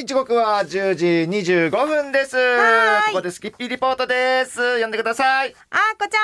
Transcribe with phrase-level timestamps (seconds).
[0.00, 2.34] はい、時刻は10時25分です。
[2.34, 4.54] はーいここでスキッピーリポートです。
[4.54, 5.54] 読んでください。
[5.68, 6.14] あーこち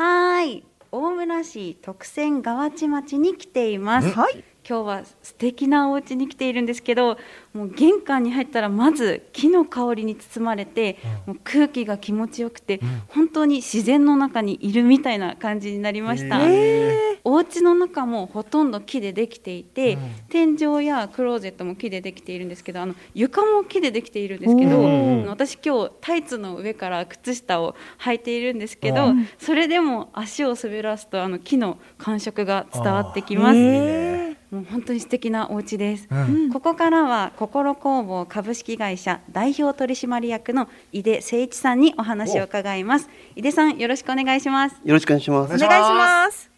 [0.00, 7.18] ゃんはーい大村市徳仙河内町に来ていますはい今日は素敵なお家に来ているんですけど
[7.54, 20.00] もう玄関に入ったらまず木の香りに包まれて、もう空気が気持ちよくて、本当に自然の中にいるみたいな感じになりました、へお家の中もほとんど木でできていて、うん。
[20.28, 24.82] 天井やクローゼットも木でできているんですけどあの床も木でできているんですけど、
[25.28, 29.28] 私今日タイツの上から靴下を履いているんですけど、うん。
[29.38, 34.15] それでも足を滑らすとあの木の感触が伝わってきます。
[34.50, 36.08] もう本当に素敵なお家です。
[36.10, 43.08] うんここからは心工房株式会社代表取締役の井出誠一さんにお話を伺います。
[43.34, 44.76] 井出さんよろしくお願いします。
[44.84, 45.54] よろしくお願いします。
[45.54, 46.50] お願いしますます。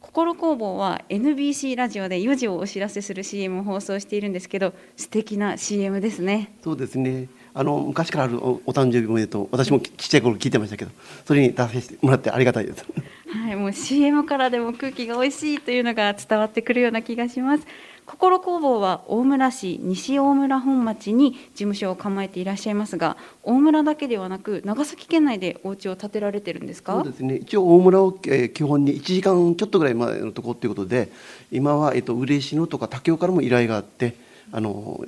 [0.00, 7.28] 心工房は NBC ラジオで4時をお知らせする CM を放送しているんですけど素敵な CM ですねそうですね。
[7.54, 9.48] あの昔からあるおお誕生日おめでとう。
[9.50, 10.90] 私もちっちゃい頃聞いてましたけど、
[11.26, 12.84] それに出させてもらってありがたいです。
[13.32, 17.66] はいもう CM からでも空気が美味しいというのが伝わってくるような気がします
[18.04, 26.94] 心工房は大村市西大村本町に事務所を構えていらっしゃいますが大村だけではなく長崎県内でお家を建てられてるんですか？
[26.94, 27.36] そうですね。
[27.36, 31.10] 一応大村を、えー基本に1時間ちょっとぐらい前のところということで、
[31.52, 34.16] 今はえっと嬉野とか武雄からも依頼があって、
[34.50, 35.00] あの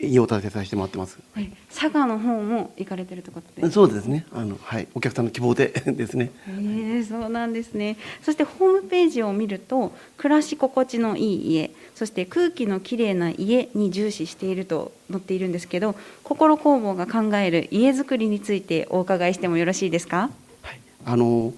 [0.00, 1.18] 家を建てさせてもらってます。
[1.32, 4.26] はい佐賀の方も行かれてるということでそうですね。
[4.32, 6.30] あのはいお客さんの希望で ですね。
[6.48, 7.96] えー、そうなんですね。
[8.22, 15.94] そしてホームページを見ると暮らし心地のいい家、そして空気のきれいな家に重視していると載っているんですけど、
[16.24, 20.30] 心工房が考える家づくりについてお伺いしてもよろしいですか？
[20.62, 21.52] はい、あの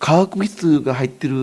[0.00, 1.36] 化学物質が入ってる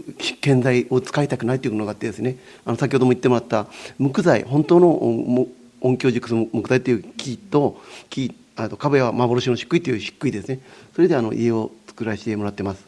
[0.00, 0.04] う
[0.40, 2.36] 建材を使いたくないというのがあってですね
[2.66, 3.66] あの先ほども言ってもらった
[3.98, 5.48] 木材本当の
[5.80, 7.80] 音響熟す木材という木と
[8.10, 10.60] 木あと壁は幻の漆喰という漆喰ですね。
[10.94, 12.84] それであの家を作らせてもらってます。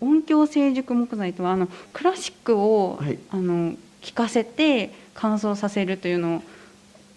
[0.00, 3.18] 音響成熟木材とはあのクラシックを、はい。
[3.30, 6.42] あの聞かせて乾燥させるというの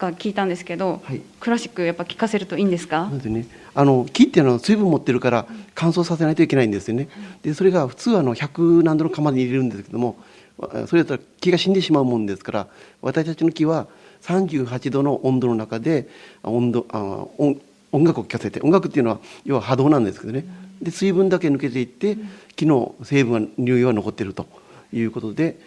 [0.06, 1.20] が聞いたんですけど、はい。
[1.40, 3.08] クラシックやっぱ聞かせるといいんですか？
[3.10, 3.18] そう？
[3.18, 7.08] ですねあの木っていうのは水分持ってるから乾燥させないといけないんですよね。
[7.42, 10.16] でそれが普通はあの100何度の釜に入れるんですけども
[10.60, 12.66] あそれだったら木が死んでしまうもんですから
[13.00, 13.86] 私たちの木は
[14.22, 16.08] 38度の温度の中で
[16.42, 17.60] あ温度あ音
[17.92, 20.44] 音楽を聴かせて音楽っていうのは要は波動なんですけどね。
[20.80, 22.16] で水分だけ抜けていって
[22.56, 24.46] 木の成分は匂いは残ってると
[24.92, 25.58] いうことでで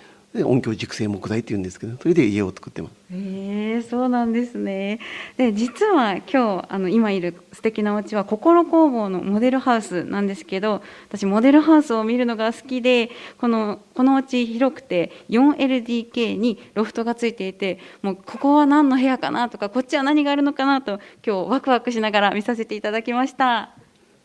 [0.43, 4.99] 音響熟成木材っていうんですけどそれで家を作ってますへえそうなんですね。
[5.37, 23.71] で実は今日あの今いる素敵なお家は心工房のモデルハウスなんですけど私モデルハウスを見るのが好きでこのこのお家広くて 4LDK にロフトがついていてもうここは何の部屋かなとかこっちは何があるのかなと今日ワクワクしながら見させていただきました。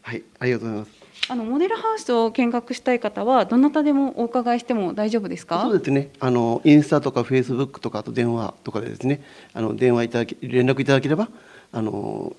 [0.03, 1.00] はいありがとうございます
[1.31, 5.63] あのモデルハウスを見学したい方はどなたでもお伺いしても大丈夫ですか？
[5.63, 6.11] そうですね。
[6.19, 9.23] あのインスタとかフェイスブックとかあと電話とかでですね、
[9.55, 11.29] あの電話いただき連絡いただければ
[11.73, 12.35] あの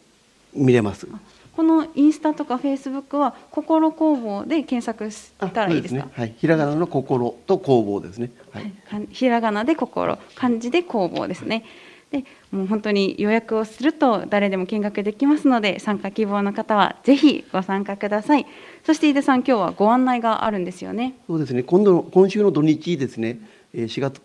[0.53, 1.07] 見れます。
[1.56, 6.06] このインスタとかフェイスブックは心工房で検索したらいいですか？
[6.06, 6.12] ね。
[6.13, 6.34] はい。
[6.38, 8.29] ひらがなの心と工房ですね。
[8.52, 8.72] ははいい。
[8.90, 11.63] かんひらがなで心、漢字で工房ですね。
[12.11, 18.45] で、もう本当に予約をすると誰でも見学できますので、参加希望の方はぜひご参加ください。
[18.85, 21.16] そして井出さん、今日はご案内があるんですよね。
[21.27, 21.63] そうですね。
[21.63, 23.39] 今度今週の土日ですね、
[23.73, 24.22] 4月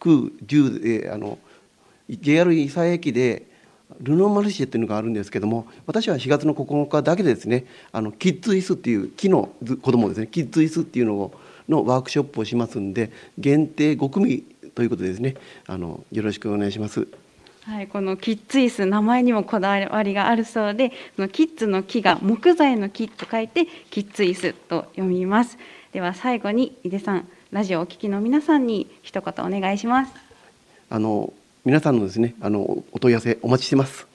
[0.00, 1.38] 9、10であの
[2.10, 3.46] JR 伊佐駅で
[4.00, 11.32] ルノーマルシェっていうのがあるんですけども私は4月の9日だけでですねあのキッズ椅子っていう木のず子供ですねキッズ椅子っていうのを
[11.68, 14.44] のワークショップをしますんで限定5組
[14.74, 17.06] ということでですねあのよろしくお願いします。
[17.64, 25.58] はい、このキッズ椅子名前にもこだわりがあるそうでそのキッズの木が木材の木と書いてキッズ椅子と読みます
[25.92, 30.12] では最後に井出さんラジオをお聞きの皆さんに一言お願いします
[30.90, 31.32] あの
[31.64, 34.08] 皆さんのですねあのお問い合わせお待ちしてます。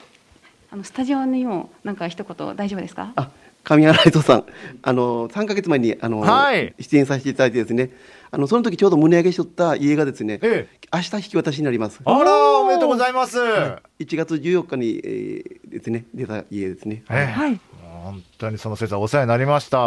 [0.70, 3.14] あのスタジオにもなんか一言大丈夫ですか？
[3.16, 3.30] あ
[3.64, 4.44] 神谷ライトさん
[4.82, 7.90] あの3か月前にあの、はい出演させていただいてですね
[8.30, 12.00] あのその時ちょうど胸上げしとった家がですね、ええ明日引き渡しになります。
[12.04, 13.38] あら、おめでとうございます。
[13.38, 13.80] 1
[14.16, 17.04] 月14日に、えーですね出た家ですね。
[17.10, 17.60] ええはい。
[18.04, 19.78] 本当にその説はお世話になりました。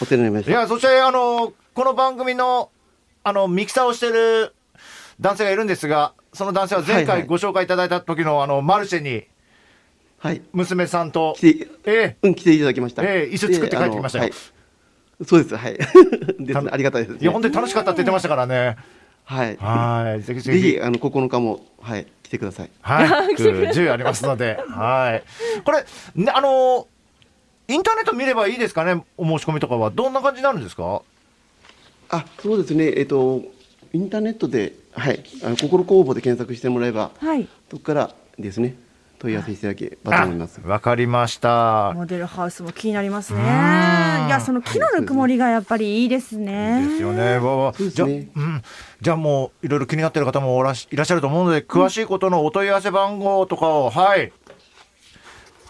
[0.00, 0.50] お世話になりました。
[0.50, 2.70] いや、そして、あの、この番組の、
[3.22, 4.54] あの、ミキサーをしてる
[5.20, 9.24] 男性がいるんですが、その男性は前はいはい回ご紹介いただいた時の、あの、マルシェに、
[10.20, 13.02] はい娘さんと、来てえうん来ていただきました。
[13.02, 14.32] ええ椅子作って帰ってきましたよであのはい
[15.26, 15.74] そうですはい
[16.46, 17.18] ですねありがたいです、ね。
[17.20, 18.76] えいや、本当に楽しかったって言ってましたからね。
[19.24, 19.56] はい。
[19.58, 20.22] はい。
[20.22, 20.60] ぜひぜひ。
[20.60, 22.70] ぜひ、あの、9日も、はい、来てください。
[22.80, 23.08] はい。
[23.36, 24.58] 10ありますので。
[24.68, 25.62] はい。
[25.62, 25.84] これ、
[26.16, 26.86] ね、あの、
[27.68, 29.04] インターネット見ればいいですかね？
[29.16, 29.90] お申し込みとかは。
[29.90, 31.02] どんな感じになるんですか？
[32.08, 32.92] あ、そうですね。
[32.96, 33.42] えっと、
[33.92, 38.74] インターネットで、はい、あの、心工房で検索してもらえば、はいそこからですね、
[39.20, 40.68] 問い合わせいただければと思いますあ。
[40.68, 41.92] わかりました。
[41.94, 43.42] モデルハウスも気になりますねう
[44.24, 47.38] んいやその木のぬくもりがやっぱりいいですねですよね。
[47.38, 48.30] わわじゃうん、
[49.00, 54.32] じゃあもういろいろ気になってる方もおらしいらっしゃると思うので、詳しいことのお問い合わせ番号とかを、はい。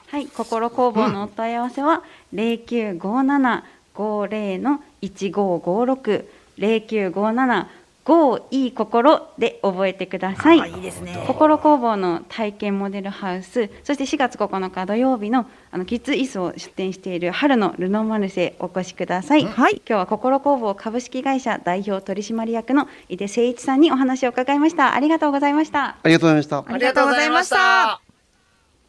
[0.07, 3.65] はい、心工房のお問い合わせは零九五七
[3.95, 7.69] 五零の一五五六零九五七
[8.11, 10.61] 五いい心で覚えてください。
[10.61, 19.45] あいいですね心工房の体験モデルハウス、そして4月9日土曜日のあのキッズ椅子を出店している春のルノマルセお越しください。
[19.45, 24.95] はい今日は心工房株式会社代表取締役の井出誠一さんにお話を伺いました。
[24.95, 25.97] ありがとうございました。
[26.03, 26.65] ありがとうございました。
[26.67, 28.01] ありがとうございました。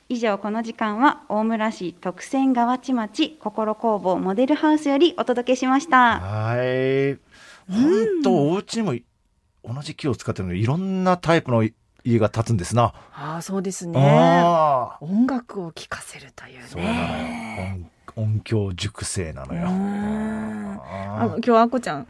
[0.10, 6.20] 以上この時間は大村市徳仙河内町心工房モデルハウスよりお届けしました。
[6.20, 7.20] はい。
[7.70, 8.96] 本当、お家にも
[9.64, 11.68] 同じ木を使ってるので、いろんなタイプの
[12.04, 12.94] 家が建つんですな。
[13.14, 14.00] ああそうですね。
[15.02, 17.90] 音楽を聴かせるというそうなのねよ。
[18.16, 19.68] 音音響熟成なのよ。
[19.68, 22.08] ああの今日あこちゃん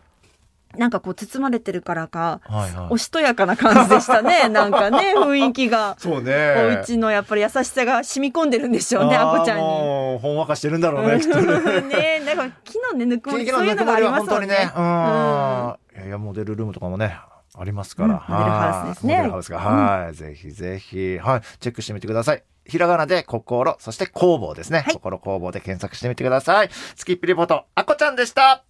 [0.77, 6.77] なんかこう包まれてるからかはいはいおしとやかな感じでしたね なんかね雰囲気がそうね。
[6.79, 9.63] お家のやっぱり優しさが染み込んでるんでしょうねあこちゃんに。
[9.63, 11.81] ほんわかしてるんだろうね、 きっとね。
[11.81, 14.33] ねなんか木のねぬくもりそういうのがありますもんね。
[14.33, 14.71] 本当にね。
[14.75, 15.75] うん。
[15.97, 17.17] いやいや、モデルルームとかもね、
[17.57, 18.25] ありますから。
[18.27, 19.57] うんモデルハウスですねはいモデルハウスが。
[19.59, 20.13] はい。
[20.13, 21.41] ぜひぜひ、はい。
[21.59, 22.43] チェックしてみてください。
[22.65, 24.79] ひらがなで心、そして工房ですね。
[24.79, 26.69] はい心工房で検索してみてください。
[26.95, 28.63] スキップリポート、あこちゃんでした。